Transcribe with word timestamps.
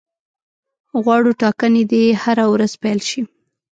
غواړو 1.03 1.31
ټاکنې 1.41 1.83
دي 1.91 2.03
هره 2.23 2.45
ورځ 2.53 2.71
پیل 2.81 2.99
شي. 3.09 3.21